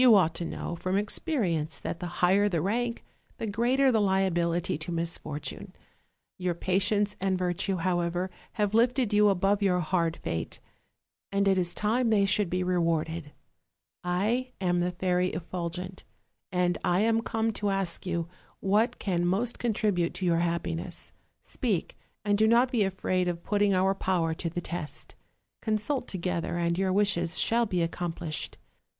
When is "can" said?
18.97-19.23